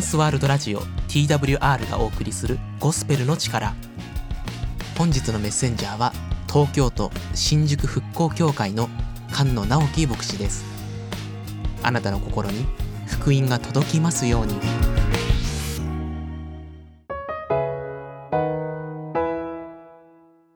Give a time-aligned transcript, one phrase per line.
[0.00, 3.74] ンスワールドラジオ TWR がお送りするゴスペルの力。
[4.96, 6.12] 本日のメッセンジャーは
[6.48, 8.88] 東京都新宿復興協会の
[9.30, 10.64] 菅野直樹牧師です。
[11.82, 12.66] あなたの心に
[13.06, 14.54] 福音が届きますように。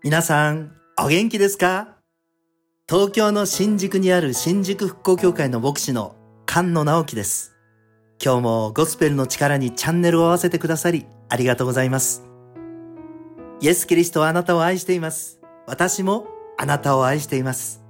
[0.03, 1.97] 皆さん、お元気ですか？
[2.89, 6.15] 東京の新宿にある新宿復興協会の牧師の
[6.49, 7.54] 菅野直樹です。
[8.25, 12.25] 今日もゴスペルの力にチャンネルを合わせてくださりありがとうございます。
[13.61, 15.43] イエス・キリストはあなたを愛しています。
[15.67, 16.27] 私も
[16.57, 17.85] あなたを愛しています。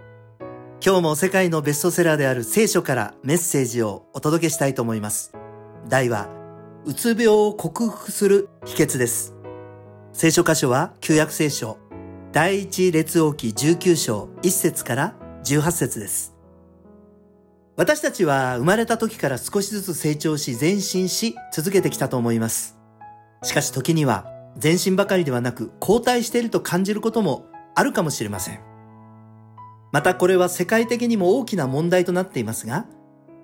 [0.84, 5.32] 今日も世界のベストセラーである聖書からメッセージをお届けしたいと思います。
[5.88, 6.28] 題は、
[6.84, 9.36] うつ病を克服する秘訣です。
[10.12, 11.78] 聖書箇所は旧約聖書
[12.32, 15.14] 第一列王記19章1節から
[15.44, 16.33] 18節です。
[17.76, 22.78] 私たちは生まれた時から少しずつ成長し前進し続けてきたと思います。
[23.42, 24.26] しかし時には
[24.62, 28.60] 前進ばかりではなく後退していると感じることもあるかもしれません。
[29.90, 32.86] またこれは世界的にも大きな問題となっていますが、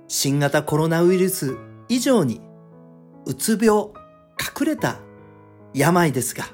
[0.06, 1.56] 新型コロナウイルス
[1.88, 2.40] 以上に
[3.26, 3.88] うつ病、
[4.60, 5.00] 隠れた
[5.74, 6.44] 病ですが、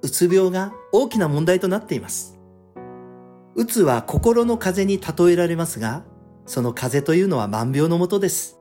[0.00, 2.38] うつ病が大きな問題となっています。
[3.54, 6.02] うつは心の風に例えられますが、
[6.46, 8.58] その風というのは万病のもとです。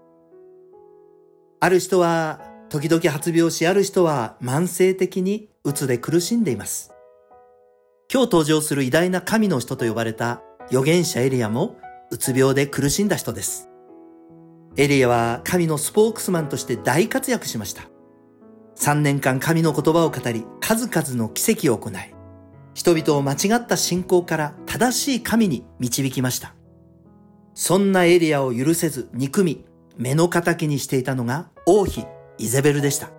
[1.60, 6.92] ある人は時々発病し、ある人は慢性的にうつで苦しんでいます。
[8.12, 11.78] 今日登場する偉大な神の人と呼ばれた預言者エリアも
[12.12, 13.70] うつ病で苦しんだ人です。
[14.78, 17.84] エリアは神のスポークスマンとして大活躍しました。
[18.76, 21.94] 3年間神の言葉を語り、数々の奇跡を行い、
[22.74, 26.56] 人々を間違った信仰から正しい神に導きました。
[27.56, 29.64] そんなエリアを許せず憎み、
[29.98, 32.06] 目の敵にしていたのが王妃
[32.38, 33.10] イゼベルでした。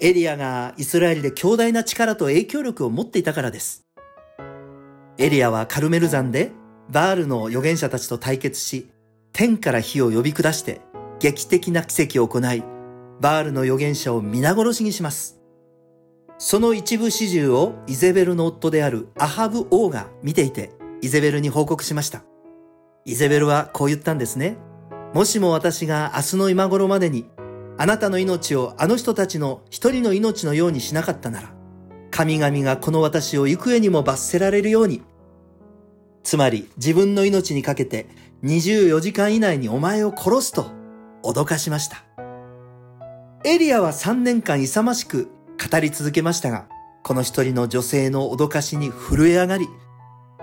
[0.00, 3.86] エリアがイスラエルで強大な力と影響力を持っていたからです。
[5.18, 6.50] エリアはカルメル山で
[6.90, 8.90] バールの預言者たちと対決し、
[9.32, 10.80] 天から火を呼び下して
[11.20, 12.64] 劇的な奇跡を行い、
[13.20, 15.38] バールの預言者を皆殺しにします。
[16.38, 20.72] その一部始終をイゼベルの夫であるアハブ王が見ていて、
[21.02, 22.24] イゼベルに報告しました。
[23.08, 24.58] イゼベルはこう言ったんですね。
[25.14, 27.24] もしも私が明日の今頃までに、
[27.78, 31.54] あなたの命をあの人たちの一人の命のようにしなかったなら、
[32.10, 35.00] 神々がこの私を行方にも罰せられるように、
[36.22, 38.08] つまり自分の命にかけて
[38.44, 40.66] 24時間以内にお前を殺すと
[41.22, 42.04] 脅かしました。
[43.42, 45.30] エリアは3年間勇ましく
[45.70, 46.68] 語り続けましたが、
[47.02, 49.66] この一人の女性の脅かしに震え上がり、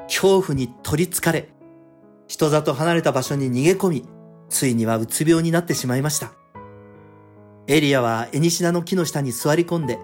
[0.08, 1.50] 恐怖に取り憑かれ、
[2.28, 4.06] 人里離れた場所に逃げ込み、
[4.50, 6.34] ついにはうつ病になってしまいました。
[7.68, 10.00] エリアはエニシナの木の下に座り込んで、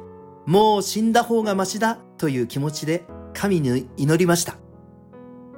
[0.46, 4.56] もう死んだ方がマシだという気持ちで神に祈りました。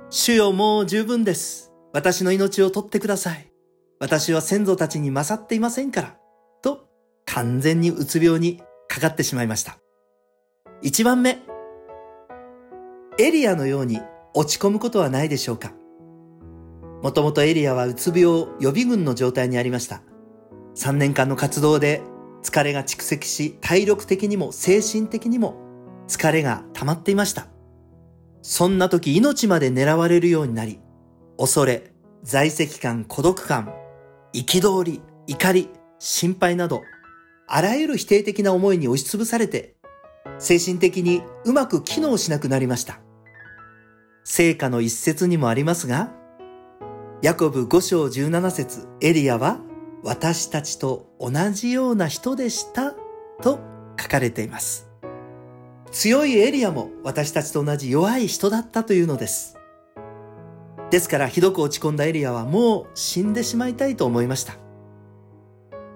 [0.09, 1.71] 主よもう十分です。
[1.93, 3.51] 私の命を取ってください。
[3.99, 6.17] 私は先祖たちに勝っていませんから。
[6.61, 6.87] と
[7.25, 9.77] 完全にうつ病にかかってしまいました。
[10.81, 11.39] 一番目。
[13.17, 14.01] エリアのように
[14.33, 15.71] 落ち込むことはないでしょうか
[17.03, 20.01] もともとエリアはうつ病予備軍の状態にありました。
[20.77, 22.01] 3年間の活動で
[22.43, 25.57] 疲れが蓄積し、体力的にも精神的にも
[26.07, 27.47] 疲れが溜まっていました。
[28.41, 30.79] そんな時命まで狙われるようになり、
[31.37, 31.91] 恐れ、
[32.23, 33.73] 在籍感、孤独感、
[34.33, 35.69] 憤り、怒り、
[35.99, 36.83] 心配など、
[37.47, 39.75] あらゆる否定的な思いに押しつぶされて、
[40.39, 43.01] 精神的にうまく機能しなくなりました。
[44.23, 46.22] 聖歌の一節にもありますが、
[47.23, 49.61] ヤコブ5章17節エリアは
[50.03, 52.95] 私たちと同じような人でした
[53.41, 53.61] と
[53.97, 54.89] 書かれています。
[55.89, 59.57] 強いエリアも私たちと同じ弱い人だったというのです。
[60.91, 64.55] ですからひどく落ち込んだエリアはもう死んでしまいたいと思いました。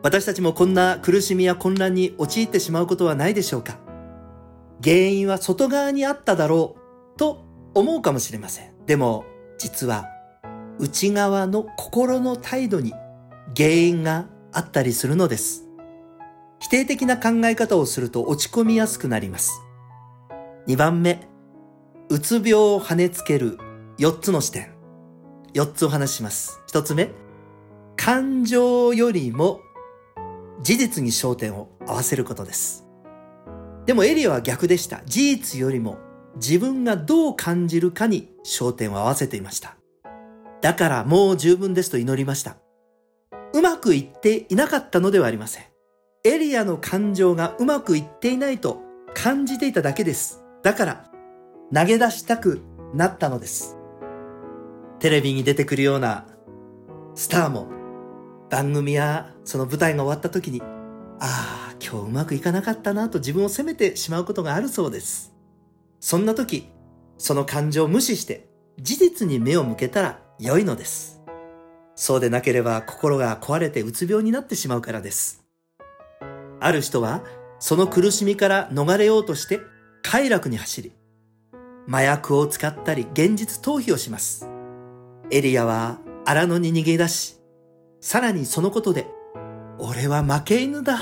[0.04, 3.78] 私たちもこんな苦しみや混乱に陥ってしまうことはないでしょうか
[4.82, 6.78] 原因は外側にあっただろ
[7.16, 8.72] うと思うかもしれません。
[8.86, 9.26] でも
[9.58, 10.06] 実は
[10.80, 12.94] 内側の心の態度に
[13.56, 15.68] 原因があったりするのです。
[16.60, 19.62] 否定的な考え方をすると落ち込みやすくなります。
[20.68, 21.28] 2番目、
[22.10, 23.58] うつ病を跳ねつける
[24.00, 24.74] 4つの視点。
[25.54, 26.60] 4つお話します。
[26.70, 27.12] 1つ目、
[27.96, 29.62] 感情よりも
[30.62, 32.86] 事実に焦点を合わせることです。
[33.86, 35.02] でもエリアは逆でした。
[35.06, 35.98] 事実よりも
[36.36, 39.78] 自分がどう感じるかに焦点を合わせていました。
[40.62, 42.58] だからもう十分ですと祈りました。
[43.54, 45.64] うまくいっていなかったのではありません。
[46.24, 48.82] エリアの感情がうまくいっていないと
[49.14, 50.44] 感じていただけです。
[50.64, 51.12] だから、
[51.74, 52.62] 投げ出したく
[52.94, 53.78] なったのです。
[55.00, 56.26] テレビに出てくるような
[57.16, 57.68] スターも
[58.50, 60.62] 番組やその舞台が終わった時に、
[61.20, 65.34] ああ、今日うまくいかなかったなと自分を責めてしまうことがあるそうです。
[66.00, 66.70] そんな時、
[67.18, 68.50] その感情を無視して
[68.80, 71.22] 事実に目を向けたら良いのです。
[71.96, 75.44] そうでなければ心が壊れてうつ病になってしまうからです。
[76.60, 77.24] ある人は
[77.60, 79.60] その苦しみから逃れようとして
[80.04, 80.94] 快楽に走り、
[81.88, 84.48] 麻薬を使ったり現実逃避をします。
[85.32, 87.38] エリアは荒野に逃げ出し、
[88.00, 89.08] さらにそのことで、
[89.80, 91.00] 俺は負け犬だ。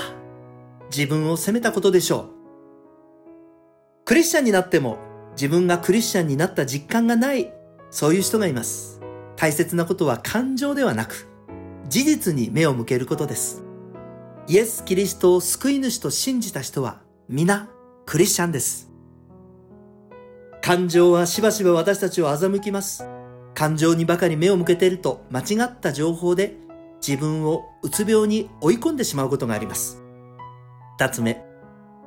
[0.90, 4.04] 自分を責めたことでしょう。
[4.04, 4.98] クリスチャンになっても
[5.32, 7.52] 自分がクリスチャンになった実感がない、
[7.90, 8.95] そういう人がいます。
[9.36, 11.28] 大切なことは感情ではなく、
[11.88, 13.62] 事実に目を向けることです。
[14.48, 17.68] イエス・キリストを救い主と信じた人は皆
[18.06, 18.90] クリスチャンです。
[20.62, 23.04] 感情はしばしば私たちを欺きます。
[23.54, 26.56] 感情にばかり目を向けていると間違った情報で
[27.06, 30.02] 自分をうつ病に追い込んでしまうことがあります。
[30.98, 31.44] 二つ目、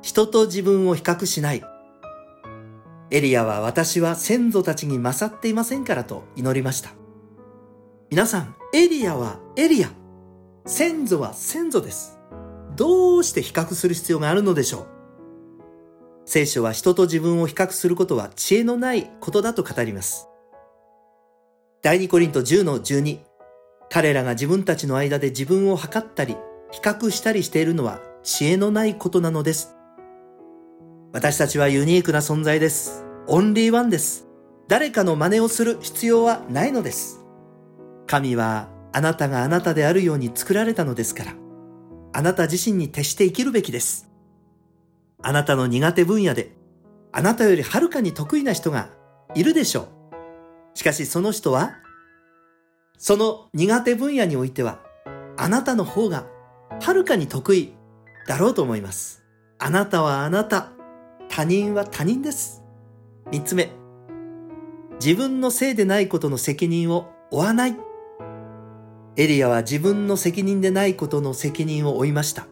[0.02, 1.62] 人と自分を比較しない。
[3.10, 6.99] エリアは私は先祖たちに勝っていませんからと祈りました。
[8.10, 9.90] 皆さん、エリアはエリア。
[10.66, 12.18] 先祖は先祖です。
[12.74, 14.86] どうして比較する必要があるのでしょう？
[16.26, 20.26] 聖書は人と自分を比較することは知恵のないことだと語ります。
[21.82, 23.20] 第二コリント10の12。
[23.88, 26.36] 彼らが自分たちの間で自分を測ったり、
[26.72, 29.76] 比較したりしているのは知恵のないことなのです。
[31.12, 33.04] 私たちはユニークな存在です。
[33.28, 34.26] オンリーワンです。
[34.66, 37.19] 誰かの真似をする必要はないのです。
[38.10, 41.34] 神はあなたがあなたであるように作られたのですから、
[42.12, 44.10] あなた自身に徹して生きるべきです。
[45.22, 46.50] あなたの苦手分野で、
[47.12, 48.90] あなたよりはるかに得意な人が
[49.36, 49.86] いるでしょう。
[50.74, 51.74] しかしその人は、
[52.98, 54.80] その苦手分野においては、
[55.36, 56.26] あなたの方が
[56.80, 57.74] はるかに得意
[58.26, 59.22] だろうと思います。
[59.60, 60.72] あなたはあなた、
[61.28, 62.64] 他人は他人です。
[63.30, 63.70] 三つ目、
[65.00, 67.89] 自分のせいでないことの責任を負わない。
[69.16, 72.46] エリアは自分の責任でないことの責任を負いました。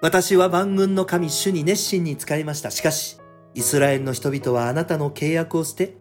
[0.00, 2.70] 私は万軍の神主に熱心に使いました。
[2.70, 3.18] しかし、
[3.54, 5.96] イスラエルの人々はあなたの契約を捨て、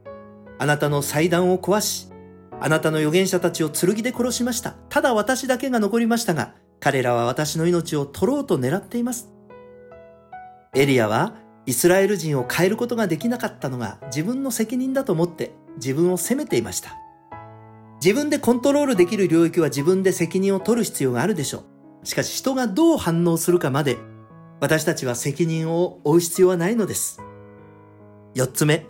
[0.60, 2.10] あなたの祭壇を壊し、
[2.60, 4.71] あなたの預言者たちを剣で殺しました。
[4.89, 9.30] ただ私だけが残りましたが、彼らは私の命を取ろうと狙っています。
[10.75, 11.36] エリアは
[11.66, 16.98] イスラエル人を変えることができなかったのが自分の責任だと思って自分を責めていました。
[18.04, 21.64] 自分でコントロールできる領域は自分で責任を取る必要があるでしょ
[22.04, 22.06] う。
[22.06, 23.98] しかし人がどう反応するかまで
[24.60, 27.22] 私たちは責任を負う必要はないのです。
[28.34, 28.86] 四つ目、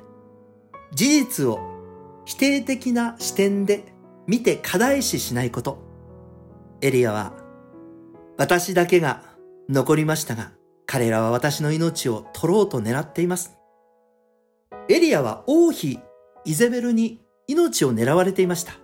[0.95, 1.59] 事実を
[2.25, 3.93] 否定的な視点で
[4.25, 5.77] 見て課題視しないこと。
[6.81, 7.33] エリアは
[8.39, 9.21] 私だけが
[9.69, 10.53] 残りましたが
[10.87, 13.59] 彼らは私の命を取ろうと狙っています。
[14.89, 15.99] エリアは王妃
[16.45, 18.82] イゼベルに命を狙われていました。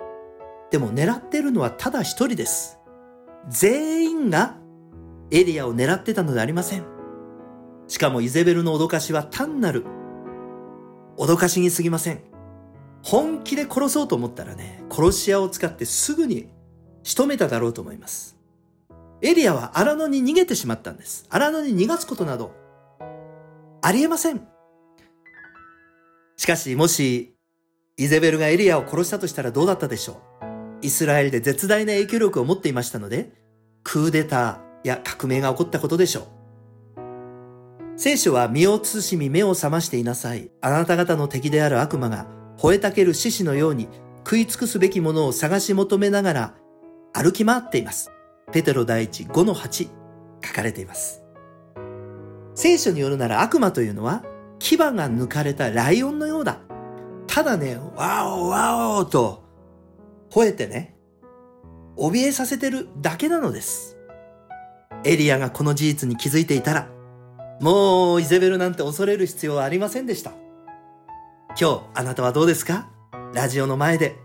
[0.71, 2.79] でも狙ってるのはただ一人です。
[3.47, 4.57] 全員が
[5.31, 6.83] エリアを狙ってたのでありません。
[7.87, 9.85] しかもイゼベルの脅かしは単なる
[11.17, 12.21] 脅かしに過ぎません。
[13.01, 16.49] 本気で殺そうと思ったらね、殺し屋を使ってすぐに
[17.03, 18.37] 仕留めただろうと思います。
[19.21, 21.25] エリアは荒野に逃げてしまったんです。
[21.29, 22.53] 荒野に逃がすことなど
[23.81, 24.47] ありえません。
[26.37, 27.35] しかし、もし、
[27.97, 30.28] イゼベルがエリアを殺したとしたらどうだったでしょう？
[30.81, 33.31] イスラエルで絶大な影響力を持っていましたので、
[33.83, 36.23] クーデターや革命が起こったことでしょう。
[37.97, 40.51] 聖書は身を慎み目を覚ましていなさい。
[40.61, 46.53] あなた方の敵である悪魔が吠えたける獅子のように食い尽くすべきものを探し求めながら
[47.13, 48.11] 歩き回っています。
[48.51, 49.89] ペテロ第一5の8
[50.45, 51.21] 書かれています。
[52.55, 54.23] 聖書によるなら悪魔というのは
[54.59, 56.59] 牙が抜かれたライオンのようだ。
[57.27, 59.48] ただね、ワオワオと
[60.29, 60.95] 吠えてね、
[61.97, 63.97] 怯えさせてるだけなのです。
[65.03, 66.89] エリアがこの事実に気づいていたら、
[67.61, 70.31] もうイゼベルなんて恐れる必要はありませんでした。
[71.59, 72.89] 今日あなたはどうですか？
[73.33, 74.17] ラジオの前で。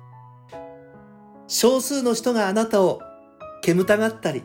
[1.46, 3.00] 少数の人があなたを
[3.62, 4.42] 煙たがったり、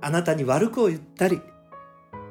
[0.00, 1.40] あなたに悪くを言ったり、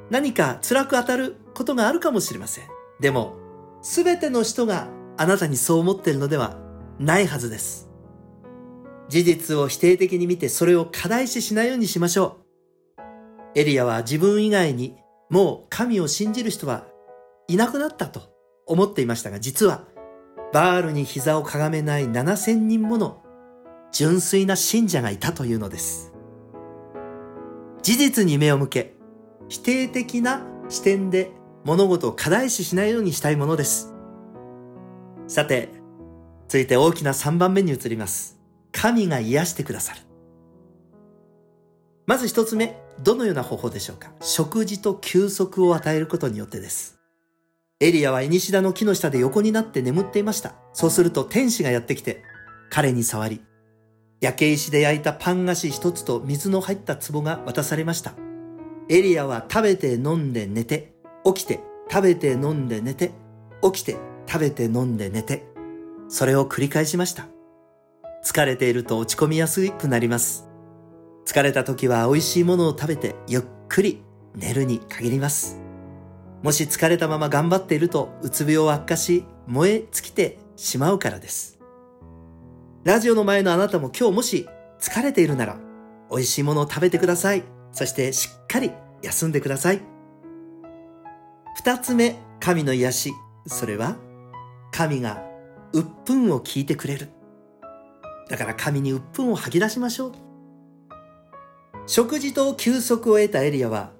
[0.09, 2.65] 何か辛く当たることがあるかもしれません。
[2.99, 3.35] でも、
[3.81, 6.57] すべての人があなたにそう思っているのでは
[6.99, 7.89] ないはずです。
[9.09, 12.37] 事実を否定的に見てそれを課題視しないようにしましょ
[12.97, 13.59] う。
[13.59, 14.95] エリアは自分以外に
[15.29, 16.85] もう神を信じる人は
[17.47, 18.21] いなくなったと
[18.65, 19.83] 思っていましたが、実は
[20.53, 23.23] バールに膝をかがめない7000人もの
[23.91, 26.13] 純粋な信者がいたというのです。
[27.81, 28.95] 事実に目を向け、
[29.47, 31.31] 否定的な視点で
[31.63, 33.93] 物事を課題視しないようにしたいものです。
[35.27, 35.69] さて、
[36.47, 38.39] 続いて大きな3番目に移ります。
[38.75, 40.01] 神が癒してくださる。
[42.05, 44.11] まず一つ目、どのような方法でしょうか？
[44.21, 46.99] 食事と休息を与えることによってです。
[47.79, 50.55] エリアはイニシダの木の下で横になって眠っていました。
[50.73, 52.21] そうすると天使がやってきて、
[52.69, 53.41] 彼に触り、
[54.21, 58.13] 焼け石で焼いたパン菓子一つと水の入った壺が渡されました。
[58.89, 63.13] エリアは食べて飲んで寝て、起きて食べて飲んで寝て、
[63.63, 65.43] 起きて食べて飲んで寝て、
[66.07, 67.27] それを繰り返しました。
[68.25, 70.49] 疲れていると落ち込みやすくなります。
[71.27, 74.01] 疲れた時は美味しいものを食べてゆっくり
[74.35, 75.59] 寝るに限ります。
[76.41, 81.59] もし疲れたまま頑張っているとうつ病を悪化し燃え尽きてしまうからです。
[82.83, 84.47] ラジオの前のあなたも今日もし
[84.79, 85.57] 疲れているなら
[86.09, 87.43] 美味しいものを食べてください。
[87.71, 88.71] そしてしっかり
[89.03, 89.81] 休んでください。
[91.57, 93.13] 二つ目、神の癒し。
[93.45, 93.97] それは
[94.71, 95.23] 神が
[95.73, 97.09] 鬱憤を聞いてくれる。
[98.29, 100.11] だから神に鬱憤を吐き出しましょう。
[101.87, 103.91] 食事と休息を得たエリアは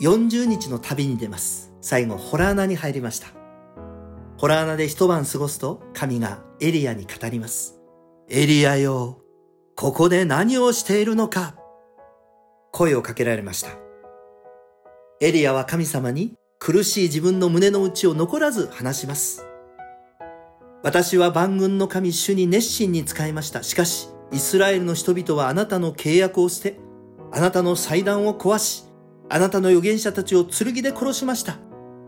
[0.00, 1.72] 40日の旅に出ます。
[1.80, 3.28] 最後、ホラー穴に入りました。
[4.38, 7.80] ホラー穴で一晩過ごすと神がエリアに語ります。
[8.28, 9.20] エリアよ、
[9.76, 11.54] ここで何をしているのか
[12.72, 13.70] 声をかけられました。
[15.20, 19.49] エリアは神様に苦しい自分の胸の内を残らず話します。
[20.82, 23.62] 私は万軍の神主に熱心に使いました。
[23.62, 26.78] しかし、イスラエルの人々はあなたの契約を捨て、
[27.32, 28.84] あなたの祭壇を壊し、
[29.28, 31.58] あなたの預言者たちを剣で殺しました。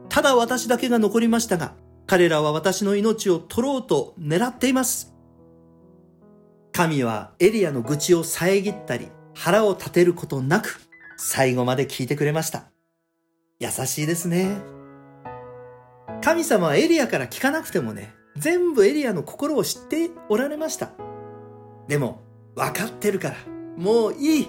[0.08, 1.74] ただ私だけが残りましたが、
[2.06, 5.14] 彼らは私の命を取ろうと狙っています。
[6.72, 10.80] 神はエリアの愚痴を遮ったり、腹を立てることなく、
[11.18, 12.64] 最後まで聞いてくれました。
[13.60, 14.56] 優しいですね。
[16.22, 20.90] 神様はエリアから聞かなくてもね、全部エリアの心を知っておられました。
[21.88, 22.20] でも、
[22.54, 23.36] 分かってるから、
[23.76, 24.48] もういい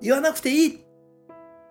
[0.00, 0.88] 言わなくていい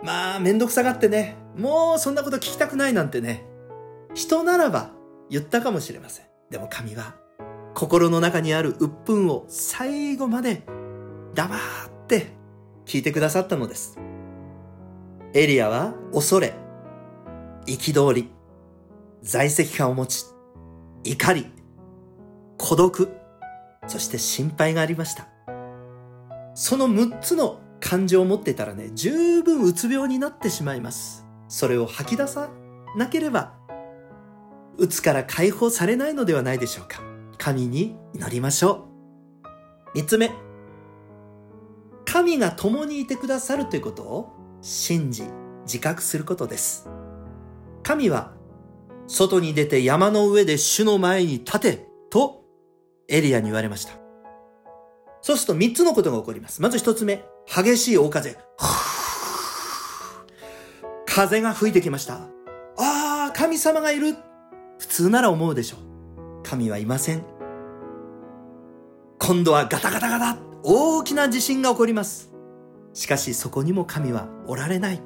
[0.03, 3.45] まあ、めんどくさがってね、もうそんなこと聞きたくないなんてね、
[4.13, 4.91] 人ならば
[5.29, 6.25] 言ったかもしれません。
[6.49, 7.15] でも神は、
[7.73, 10.63] 心の中にある鬱憤を最後まで
[11.33, 11.59] 黙っ
[12.07, 12.27] て
[12.85, 13.99] 聞いてくださったのです。
[15.33, 16.53] エリアは恐れ、
[17.65, 18.31] 憤り、
[19.21, 20.25] 在籍感を持ち、
[21.09, 21.45] 怒り、
[22.57, 23.09] 孤独、
[23.87, 25.29] そして心配がありました。
[26.53, 31.25] その6つの感情を持ってたらね、十分うつ病になってしまいます。
[31.47, 32.49] それを吐き出さ
[32.97, 33.53] なければ、
[34.77, 37.01] うつから解放されないのではないでしょうか。
[37.37, 38.89] 神に祈りましょ
[39.93, 39.99] う。
[39.99, 40.31] 三つ目。
[42.03, 45.23] 神が共にいてくださるということを信じ、
[45.63, 46.89] 自覚することです。
[47.83, 48.36] 神は、
[49.07, 52.43] 外に出て山の上で主の前に立てと
[53.07, 53.93] エリアに言われました。
[55.21, 56.61] そうすると三つのことが起こります。
[56.61, 57.25] まず一つ目。
[57.45, 58.37] 激しい大風。
[61.05, 62.15] 風が吹いてきました。
[62.77, 64.15] ああ、神様がいる。
[64.77, 66.43] 普通なら思うでしょう。
[66.43, 67.23] 神はいません。
[69.17, 70.37] 今度はガタガタガタ。
[70.63, 72.31] 大きな地震が起こります。
[72.93, 75.01] しかしそこにも神はおられない。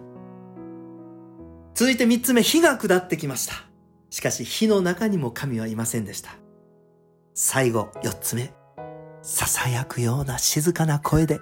[1.73, 3.70] 続いて三つ目、火が下ってきました。
[4.11, 6.35] しかし火の中にも神はいませんでした。
[7.33, 8.53] 最後、四つ目、
[9.23, 11.39] 囁くような静かな声で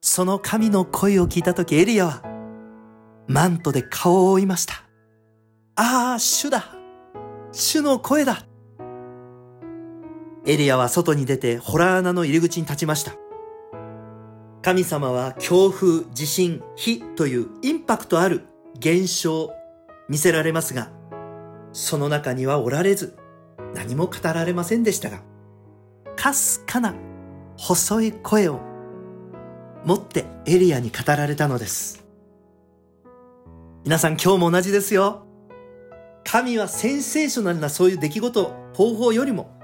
[0.00, 2.22] その神の声を聞いたときエリアは、
[3.28, 4.74] マントで顔を覆いました。
[5.74, 6.64] ああ、主だ
[7.52, 8.46] 主の声だ
[10.46, 13.12] エリアは外に出てホラー穴の入り口に立ちました。
[14.62, 18.46] 神様は強風、地震、火というインパクトある
[18.78, 19.50] 現象
[20.08, 20.90] 見せられますが、
[21.72, 23.16] その中にはおられず、
[23.74, 25.22] 何も語られませんでしたが、
[26.16, 26.94] かすかな
[27.56, 28.60] 細い声を
[29.84, 32.04] 持ってエリアに語られたのです。
[33.84, 35.26] 皆さん今日も同じですよ。
[36.24, 39.56] 神はセンセーショナルなそういう出来事、方法よりも、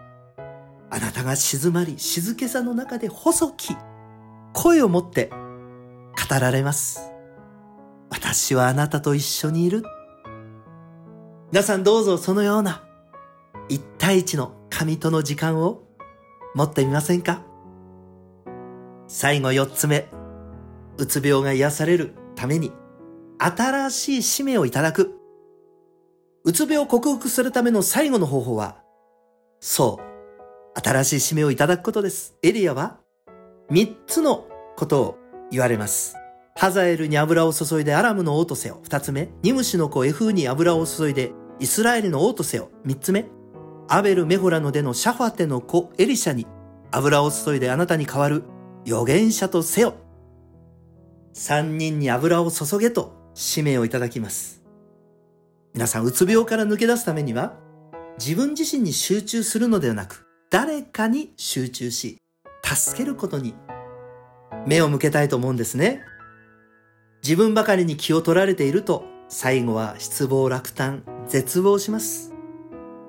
[0.90, 3.74] あなたが静まり、静けさの中で細き
[4.52, 7.10] 声を持って語られます。
[8.10, 9.82] 私はあなたと一緒にいる。
[11.52, 12.82] 皆さんどうぞそのような
[13.68, 15.82] 一対一の神との時間を
[16.54, 17.42] 持ってみませんか？
[19.06, 20.08] 最後四つ目。
[20.96, 22.72] うつ病が癒されるために
[23.36, 25.12] 新しい使命をいただく。
[26.44, 28.78] うつ病を克服するための最後の方法は、
[29.60, 30.00] そ
[30.74, 32.34] う、新しい使命をいただくことです。
[32.42, 32.98] エリアは
[33.68, 34.46] 三つの
[34.78, 35.18] ことを
[35.50, 36.16] 言われます。
[36.56, 38.80] ハザエルに油を注いでアラムの王とせよ。
[38.84, 39.28] 二つ目。
[39.42, 41.32] ニムシの子エフーに油を注いで
[41.62, 42.70] イスラエルの王とせよ。
[42.84, 43.26] 三つ目。
[43.88, 46.44] アベル・メホラの出のシャファテの子エリシャに
[46.90, 48.42] 油を注いであなたに代わる
[48.84, 49.94] 預言者とせよ。
[51.34, 54.64] 三人に油を注げと使命をいただきます。
[55.72, 57.54] 皆さん、うつ病から抜け出すためには、
[58.18, 62.18] 自分自身に集中するのではなく、誰かに集中し、
[62.64, 63.54] 助けることに
[64.66, 66.02] 目を向けたいと思うんですね。
[67.22, 72.34] 自分ばかりに気を取られていると、最後は失望落胆、絶望します。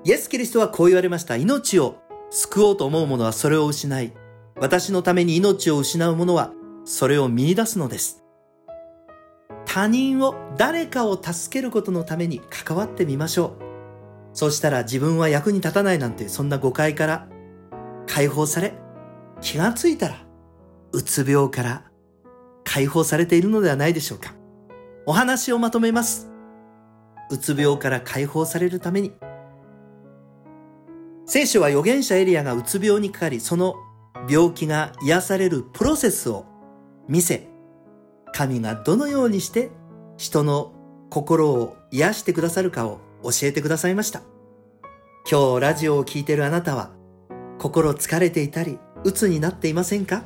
[0.04, 1.36] イエス・キリストはこう言われました。
[1.36, 1.96] 命を
[2.30, 4.12] 救おうと思う者はそれを失い、
[4.56, 6.52] 私のために命を失う者は
[6.84, 8.24] それを見出すのです。
[9.64, 13.64] 他人を、誰かを助けることのために関わってみましょう。
[14.32, 17.28] そうしたら自分は役に立たないなんてそんな誤解から
[18.06, 18.74] 解放され、
[19.40, 20.16] 気がついたら、
[20.92, 21.82] うつ病から
[22.62, 24.34] 解放されているのではないでしょうか。
[25.06, 26.33] お話をまとめます。
[27.30, 29.12] うつ病から解放されるために。
[31.26, 33.76] 聖書は預言者エリアがうつ病にかかり、その
[34.28, 36.44] 病気が癒されるプロセスを
[37.08, 37.48] 見せ、
[38.32, 39.70] 神がどのようにして
[40.16, 40.72] 人の
[41.10, 44.22] 心を癒してくださるかを教えてくださいました。
[45.30, 46.90] 今日ラジオを聴いてるあなたは
[47.58, 50.24] 心疲れていたり鬱になっていませんか？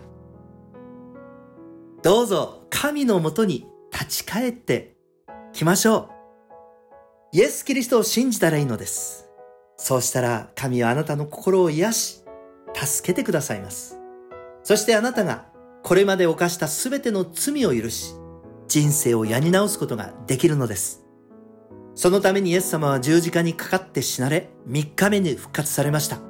[2.03, 4.97] どうぞ神のもとに立ち返って
[5.53, 6.18] きましょう。
[7.31, 9.29] イエス・キリストを信じたらいいのです。
[9.77, 12.25] そうしたら神はあなたの心を癒し、
[12.75, 13.99] 助けてくださいます。
[14.63, 15.45] そしてあなたが
[15.83, 18.15] これまで犯したすべての罪を許し、
[18.67, 21.05] 人生をやり直すことができるのです。
[21.95, 26.21] そのためにイエス様は十字架にかかって死なれ、3日目に復活されました。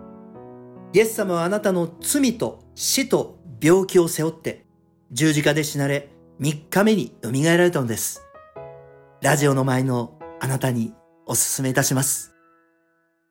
[0.95, 4.67] イエス様はあなたの罪と死と病気を背負って、
[5.13, 6.09] 十字架で死なれ、
[6.41, 8.21] 3日目に蘇られたのです。
[9.23, 10.93] ラジオの前のあなたに
[11.27, 12.35] お勧めいたします。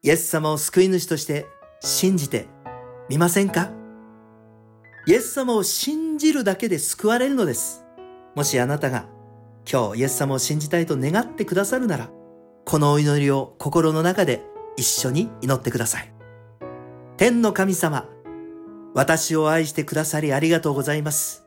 [0.03, 1.45] イエス様を救い主として
[1.79, 2.47] 信じて
[3.09, 3.71] みませんか？
[5.07, 7.85] イエス様を信じるだけで救われるのです。
[8.35, 9.05] もしあなたが
[9.69, 12.09] 今日イエス様を信じたいと願ってくださるなら、
[12.65, 14.43] このお祈りを心の中で
[14.75, 16.13] 一緒に祈ってください。
[17.17, 18.07] 天の神様、
[18.93, 21.45] 私を愛してくださりありがとうございます。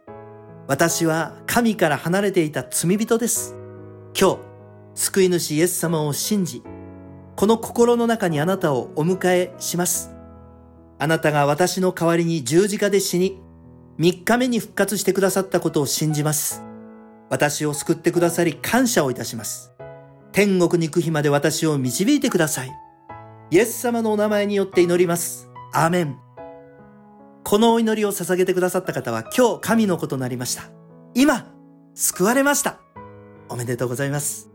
[0.66, 3.56] 私は神から離れていた罪人です。
[4.18, 4.38] 今日、
[5.00, 6.62] 救い主イエス様を信じ、
[7.34, 10.10] この心の中にあなたをお迎えします。
[10.98, 13.40] あなたが私の代わりに十字架で死に、
[13.98, 16.62] 3日目に復活してくださったことを信じます。
[17.30, 19.72] 私を救ってくださり感謝をいたします。
[20.32, 22.72] 天国に行く日まで私を導いてください。
[23.50, 25.48] イエス様のお名前によって祈ります。
[25.72, 26.18] アーメン。
[27.42, 30.64] このお祈りを捧げてくださった方は今日神の子となりました。
[31.14, 31.54] 今、
[31.94, 32.80] 救われました。
[33.48, 34.50] おめでとうございます。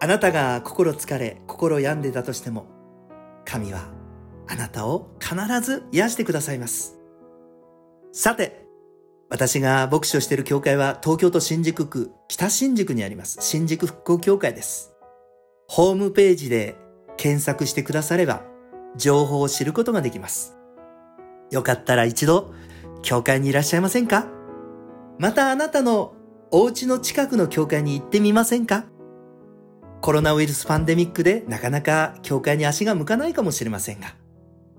[0.00, 2.66] あなたが心疲れ、心病んでたとしても、
[3.44, 3.90] 神は
[4.46, 6.98] あなたを必ず癒してくださいます。
[8.12, 8.64] さて、
[9.28, 14.94] 私が牧師をしている教会は東京都新宿区北新宿にあります新宿復興協会です。
[15.66, 16.76] ホームページで
[17.18, 18.42] 検索してくだされば
[18.96, 20.56] 情報を知ることができます。
[21.50, 22.54] よかったら一度
[23.02, 24.26] 教会にいらっしゃいませんか？
[25.18, 26.14] またあなたの
[26.50, 28.86] お家の近くの教会に行ってみませんか？
[30.00, 34.14] コロナウイルスパンデミックでなかなか教会に足が向かないかもしれませんが、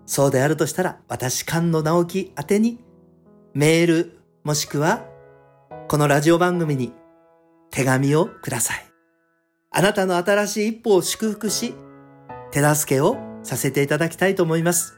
[0.05, 2.79] そうであるとしたら私菅野直樹宛てに
[3.53, 5.05] メール、もしくは、
[5.88, 6.93] このラジオ番組に
[7.71, 8.86] 手紙をください。
[9.71, 11.73] あなたの新しい一歩を祝福し、
[12.51, 14.97] 手助けをさせていただきたいと思います。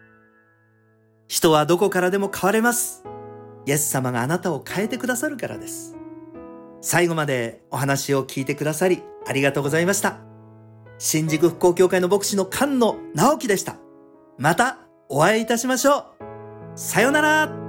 [1.27, 3.03] 人はどこからでも変われます。
[3.65, 5.95] イエス様があなたを変えてくださるからです。
[6.81, 10.19] 最後までお話を聞いてくださりありがとうございました。
[10.97, 13.75] 新宿復興協会の牧師の菅野直樹でした。
[14.37, 14.79] また
[15.09, 16.21] お会いいたしましょう。
[16.75, 17.61] さよなら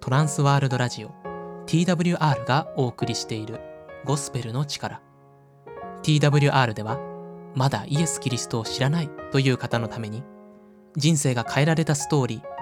[0.00, 1.10] トランスワールドラジオ
[1.66, 3.60] TWR がお送りしている
[4.06, 5.02] ゴスペルの力
[6.02, 6.98] TWR では
[7.54, 10.22] まだイエス・キリストを知らないという方のために
[10.96, 12.57] 人生が変えられたストーリー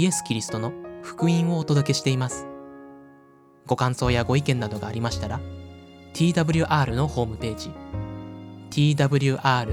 [0.00, 2.46] イエス・キリストの福音をお届けしています
[3.66, 5.42] ご感想やご意見などがありましたら
[6.14, 7.70] TWR のホームページ
[8.70, 9.68] twrjp.org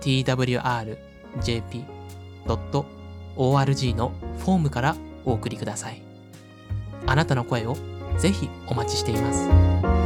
[0.00, 0.94] twrjp.org
[3.96, 6.00] のフォームからお送りください。
[7.04, 7.76] あなたの声を
[8.18, 10.05] ぜひお待ちしています。